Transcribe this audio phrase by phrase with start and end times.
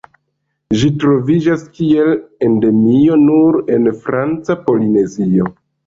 [0.79, 2.11] Ĝi troviĝas kiel
[2.49, 5.57] endemio nur en Franca Polinezio.